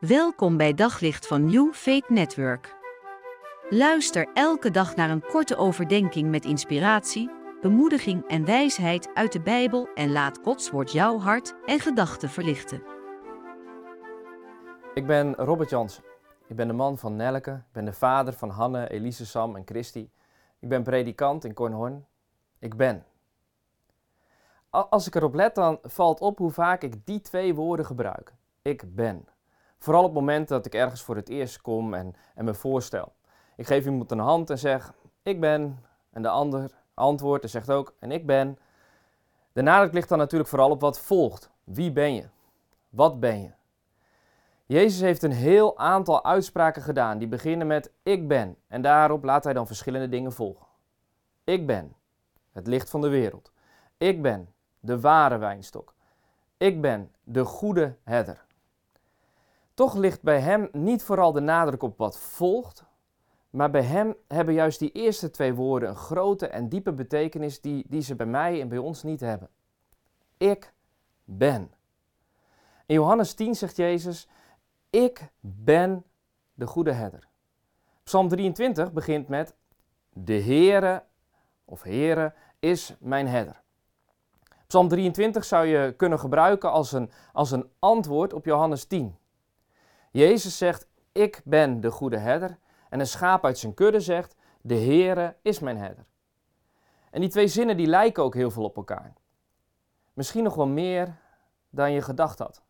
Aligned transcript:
Welkom 0.00 0.56
bij 0.56 0.74
Daglicht 0.74 1.26
van 1.26 1.44
New 1.44 1.72
Faith 1.72 2.08
Network. 2.08 2.76
Luister 3.68 4.28
elke 4.34 4.70
dag 4.70 4.96
naar 4.96 5.10
een 5.10 5.22
korte 5.22 5.56
overdenking 5.56 6.30
met 6.30 6.44
inspiratie, 6.44 7.30
bemoediging 7.60 8.28
en 8.28 8.44
wijsheid 8.44 9.14
uit 9.14 9.32
de 9.32 9.40
Bijbel 9.40 9.88
en 9.94 10.12
laat 10.12 10.38
Gods 10.42 10.70
woord 10.70 10.92
jouw 10.92 11.18
hart 11.18 11.54
en 11.66 11.80
gedachten 11.80 12.28
verlichten. 12.28 12.82
Ik 14.94 15.06
ben 15.06 15.34
Robert 15.34 15.70
Jansen. 15.70 16.04
Ik 16.46 16.56
ben 16.56 16.66
de 16.66 16.74
man 16.74 16.98
van 16.98 17.16
Nelke. 17.16 17.50
Ik 17.50 17.72
ben 17.72 17.84
de 17.84 17.92
vader 17.92 18.32
van 18.32 18.50
Hanne, 18.50 18.88
Elise, 18.88 19.26
Sam 19.26 19.56
en 19.56 19.62
Christy. 19.64 20.08
Ik 20.58 20.68
ben 20.68 20.82
predikant 20.82 21.44
in 21.44 21.54
Kornhorn. 21.54 22.06
Ik 22.58 22.76
ben. 22.76 23.04
Als 24.70 25.06
ik 25.06 25.14
erop 25.14 25.34
let, 25.34 25.54
dan 25.54 25.78
valt 25.82 26.20
op 26.20 26.38
hoe 26.38 26.50
vaak 26.50 26.82
ik 26.82 27.06
die 27.06 27.20
twee 27.20 27.54
woorden 27.54 27.86
gebruik. 27.86 28.34
Ik 28.62 28.94
ben. 28.94 29.28
Vooral 29.80 30.02
op 30.02 30.08
het 30.08 30.18
moment 30.18 30.48
dat 30.48 30.66
ik 30.66 30.74
ergens 30.74 31.02
voor 31.02 31.16
het 31.16 31.28
eerst 31.28 31.60
kom 31.60 31.94
en, 31.94 32.14
en 32.34 32.44
me 32.44 32.54
voorstel. 32.54 33.12
Ik 33.56 33.66
geef 33.66 33.84
iemand 33.84 34.10
een 34.10 34.18
hand 34.18 34.50
en 34.50 34.58
zeg, 34.58 34.92
ik 35.22 35.40
ben. 35.40 35.84
En 36.10 36.22
de 36.22 36.28
ander 36.28 36.70
antwoordt 36.94 37.44
en 37.44 37.50
zegt 37.50 37.70
ook, 37.70 37.94
en 37.98 38.10
ik 38.10 38.26
ben. 38.26 38.58
De 39.52 39.62
nadruk 39.62 39.92
ligt 39.92 40.08
dan 40.08 40.18
natuurlijk 40.18 40.50
vooral 40.50 40.70
op 40.70 40.80
wat 40.80 41.00
volgt. 41.00 41.50
Wie 41.64 41.92
ben 41.92 42.14
je? 42.14 42.28
Wat 42.88 43.20
ben 43.20 43.40
je? 43.40 43.50
Jezus 44.66 45.00
heeft 45.00 45.22
een 45.22 45.32
heel 45.32 45.78
aantal 45.78 46.24
uitspraken 46.24 46.82
gedaan 46.82 47.18
die 47.18 47.28
beginnen 47.28 47.66
met 47.66 47.92
ik 48.02 48.28
ben. 48.28 48.56
En 48.68 48.82
daarop 48.82 49.24
laat 49.24 49.44
hij 49.44 49.52
dan 49.52 49.66
verschillende 49.66 50.08
dingen 50.08 50.32
volgen. 50.32 50.66
Ik 51.44 51.66
ben 51.66 51.94
het 52.52 52.66
licht 52.66 52.90
van 52.90 53.00
de 53.00 53.08
wereld. 53.08 53.52
Ik 53.96 54.22
ben 54.22 54.52
de 54.80 55.00
ware 55.00 55.38
wijnstok. 55.38 55.94
Ik 56.56 56.80
ben 56.80 57.12
de 57.24 57.44
goede 57.44 57.96
herder. 58.04 58.48
Toch 59.74 59.94
ligt 59.94 60.22
bij 60.22 60.40
hem 60.40 60.68
niet 60.72 61.02
vooral 61.02 61.32
de 61.32 61.40
nadruk 61.40 61.82
op 61.82 61.98
wat 61.98 62.18
volgt, 62.18 62.84
maar 63.50 63.70
bij 63.70 63.82
hem 63.82 64.14
hebben 64.28 64.54
juist 64.54 64.78
die 64.78 64.92
eerste 64.92 65.30
twee 65.30 65.54
woorden 65.54 65.88
een 65.88 65.96
grote 65.96 66.46
en 66.46 66.68
diepe 66.68 66.92
betekenis 66.92 67.60
die, 67.60 67.84
die 67.88 68.02
ze 68.02 68.16
bij 68.16 68.26
mij 68.26 68.60
en 68.60 68.68
bij 68.68 68.78
ons 68.78 69.02
niet 69.02 69.20
hebben. 69.20 69.48
Ik 70.36 70.72
ben. 71.24 71.70
In 72.86 72.94
Johannes 72.94 73.34
10 73.34 73.54
zegt 73.54 73.76
Jezus, 73.76 74.28
ik 74.90 75.30
ben 75.40 76.04
de 76.54 76.66
goede 76.66 76.92
herder. 76.92 77.28
Psalm 78.02 78.28
23 78.28 78.92
begint 78.92 79.28
met, 79.28 79.54
de 80.12 80.42
Heere 80.42 81.04
of 81.64 81.82
Heere 81.82 82.34
is 82.58 82.96
mijn 82.98 83.28
herder. 83.28 83.62
Psalm 84.66 84.88
23 84.88 85.44
zou 85.44 85.66
je 85.66 85.94
kunnen 85.96 86.18
gebruiken 86.18 86.70
als 86.70 86.92
een, 86.92 87.10
als 87.32 87.50
een 87.50 87.70
antwoord 87.78 88.32
op 88.32 88.44
Johannes 88.44 88.84
10. 88.84 89.16
Jezus 90.10 90.58
zegt, 90.58 90.86
ik 91.12 91.40
ben 91.44 91.80
de 91.80 91.90
goede 91.90 92.18
herder. 92.18 92.58
En 92.88 93.00
een 93.00 93.06
schaap 93.06 93.44
uit 93.44 93.58
zijn 93.58 93.74
kudde 93.74 94.00
zegt, 94.00 94.36
de 94.60 94.74
Heere 94.74 95.36
is 95.42 95.58
mijn 95.58 95.76
herder. 95.76 96.04
En 97.10 97.20
die 97.20 97.30
twee 97.30 97.48
zinnen 97.48 97.76
die 97.76 97.86
lijken 97.86 98.22
ook 98.22 98.34
heel 98.34 98.50
veel 98.50 98.64
op 98.64 98.76
elkaar. 98.76 99.12
Misschien 100.12 100.44
nog 100.44 100.54
wel 100.54 100.66
meer 100.66 101.16
dan 101.70 101.92
je 101.92 102.02
gedacht 102.02 102.38
had. 102.38 102.62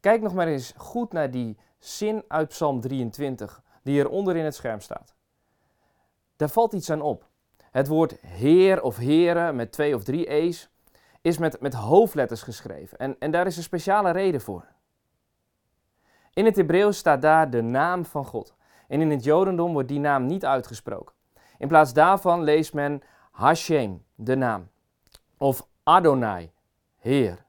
Kijk 0.00 0.22
nog 0.22 0.34
maar 0.34 0.46
eens 0.46 0.72
goed 0.76 1.12
naar 1.12 1.30
die 1.30 1.56
zin 1.78 2.24
uit 2.28 2.48
Psalm 2.48 2.80
23, 2.80 3.62
die 3.82 3.98
eronder 3.98 4.36
in 4.36 4.44
het 4.44 4.54
scherm 4.54 4.80
staat. 4.80 5.14
Daar 6.36 6.48
valt 6.48 6.72
iets 6.72 6.90
aan 6.90 7.00
op. 7.00 7.28
Het 7.70 7.88
woord 7.88 8.20
Heer 8.20 8.82
of 8.82 8.96
Heren 8.96 9.56
met 9.56 9.72
twee 9.72 9.94
of 9.94 10.04
drie 10.04 10.26
E's 10.26 10.70
is 11.20 11.38
met, 11.38 11.60
met 11.60 11.74
hoofdletters 11.74 12.42
geschreven. 12.42 12.98
En, 12.98 13.16
en 13.18 13.30
daar 13.30 13.46
is 13.46 13.56
een 13.56 13.62
speciale 13.62 14.10
reden 14.10 14.40
voor. 14.40 14.64
In 16.36 16.44
het 16.44 16.56
Hebreeuws 16.56 16.96
staat 16.96 17.22
daar 17.22 17.50
de 17.50 17.62
naam 17.62 18.04
van 18.04 18.24
God. 18.24 18.54
En 18.88 19.00
in 19.00 19.10
het 19.10 19.24
Jodendom 19.24 19.72
wordt 19.72 19.88
die 19.88 19.98
naam 19.98 20.26
niet 20.26 20.44
uitgesproken. 20.44 21.14
In 21.58 21.68
plaats 21.68 21.92
daarvan 21.92 22.42
leest 22.42 22.74
men 22.74 23.02
Hashem, 23.30 24.04
de 24.14 24.34
naam. 24.34 24.68
Of 25.36 25.66
Adonai, 25.82 26.50
Heer. 26.98 27.44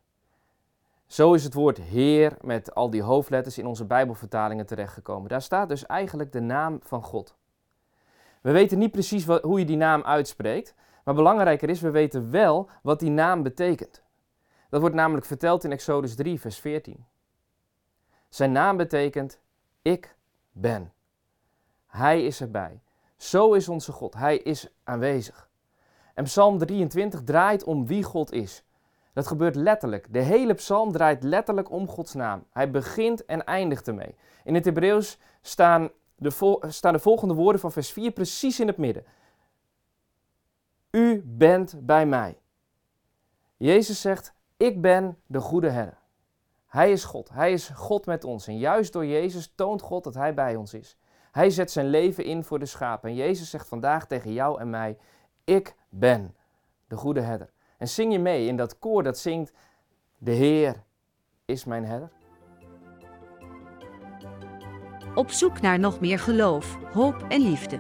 Zo 1.05 1.33
is 1.33 1.43
het 1.43 1.53
woord 1.53 1.77
Heer 1.77 2.37
met 2.41 2.75
al 2.75 2.89
die 2.89 3.01
hoofdletters 3.01 3.57
in 3.57 3.65
onze 3.65 3.85
Bijbelvertalingen 3.85 4.65
terechtgekomen. 4.65 5.29
Daar 5.29 5.41
staat 5.41 5.69
dus 5.69 5.85
eigenlijk 5.85 6.31
de 6.31 6.41
naam 6.41 6.79
van 6.83 7.03
God. 7.03 7.37
We 8.41 8.51
weten 8.51 8.77
niet 8.77 8.91
precies 8.91 9.25
hoe 9.25 9.59
je 9.59 9.65
die 9.65 9.77
naam 9.77 10.03
uitspreekt, 10.03 10.75
maar 11.03 11.15
belangrijker 11.15 11.69
is, 11.69 11.81
we 11.81 11.91
weten 11.91 12.31
wel 12.31 12.69
wat 12.83 12.99
die 12.99 13.09
naam 13.09 13.43
betekent. 13.43 14.03
Dat 14.69 14.81
wordt 14.81 14.95
namelijk 14.95 15.25
verteld 15.25 15.63
in 15.63 15.71
Exodus 15.71 16.15
3, 16.15 16.39
vers 16.39 16.59
14. 16.59 17.05
Zijn 18.29 18.51
naam 18.51 18.77
betekent 18.77 19.39
ik 19.81 20.15
ben. 20.51 20.93
Hij 21.85 22.25
is 22.25 22.41
erbij. 22.41 22.81
Zo 23.15 23.53
is 23.53 23.69
onze 23.69 23.91
God. 23.91 24.13
Hij 24.13 24.37
is 24.37 24.67
aanwezig. 24.83 25.49
En 26.13 26.23
Psalm 26.23 26.57
23 26.57 27.23
draait 27.23 27.63
om 27.63 27.87
wie 27.87 28.03
God 28.03 28.31
is. 28.31 28.63
Dat 29.13 29.27
gebeurt 29.27 29.55
letterlijk. 29.55 30.13
De 30.13 30.19
hele 30.19 30.53
psalm 30.53 30.91
draait 30.91 31.23
letterlijk 31.23 31.71
om 31.71 31.87
Gods 31.87 32.13
naam. 32.13 32.45
Hij 32.51 32.71
begint 32.71 33.25
en 33.25 33.43
eindigt 33.43 33.87
ermee. 33.87 34.15
In 34.43 34.55
het 34.55 34.65
Hebreeuws 34.65 35.17
staan 35.41 35.89
de, 36.15 36.59
staan 36.67 36.93
de 36.93 36.99
volgende 36.99 37.33
woorden 37.33 37.61
van 37.61 37.71
vers 37.71 37.91
4 37.91 38.11
precies 38.11 38.59
in 38.59 38.67
het 38.67 38.77
midden. 38.77 39.05
U 40.91 41.23
bent 41.25 41.85
bij 41.85 42.05
mij. 42.05 42.39
Jezus 43.57 44.01
zegt, 44.01 44.33
ik 44.57 44.81
ben 44.81 45.17
de 45.25 45.39
goede 45.39 45.69
herder. 45.69 45.97
Hij 46.77 46.91
is 46.91 47.03
God. 47.03 47.29
Hij 47.33 47.51
is 47.51 47.69
God 47.73 48.05
met 48.05 48.23
ons. 48.23 48.47
En 48.47 48.57
juist 48.57 48.93
door 48.93 49.05
Jezus 49.05 49.51
toont 49.55 49.81
God 49.81 50.03
dat 50.03 50.13
Hij 50.13 50.33
bij 50.33 50.55
ons 50.55 50.73
is. 50.73 50.97
Hij 51.31 51.49
zet 51.49 51.71
zijn 51.71 51.89
leven 51.89 52.23
in 52.23 52.43
voor 52.43 52.59
de 52.59 52.65
schapen. 52.65 53.09
En 53.09 53.15
Jezus 53.15 53.49
zegt 53.49 53.67
vandaag 53.67 54.07
tegen 54.07 54.33
jou 54.33 54.59
en 54.59 54.69
mij: 54.69 54.97
Ik 55.43 55.75
ben 55.89 56.35
de 56.87 56.95
goede 56.95 57.21
herder. 57.21 57.49
En 57.77 57.87
zing 57.87 58.11
je 58.11 58.19
mee 58.19 58.47
in 58.47 58.55
dat 58.55 58.79
koor 58.79 59.03
dat 59.03 59.17
zingt: 59.17 59.53
De 60.17 60.31
Heer 60.31 60.83
is 61.45 61.65
mijn 61.65 61.85
herder. 61.85 62.11
Op 65.15 65.31
zoek 65.31 65.61
naar 65.61 65.79
nog 65.79 65.99
meer 65.99 66.19
geloof, 66.19 66.77
hoop 66.93 67.25
en 67.29 67.41
liefde. 67.41 67.79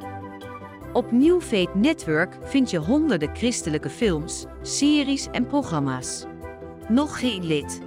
Op 0.93 1.11
New 1.11 1.41
Network 1.73 2.37
vind 2.41 2.69
je 2.69 2.77
honderden 2.77 3.35
christelijke 3.35 3.89
films, 3.89 4.45
series 4.61 5.27
en 5.31 5.47
programma's. 5.47 6.25
Nog 6.87 7.19
geen 7.19 7.45
lid? 7.45 7.86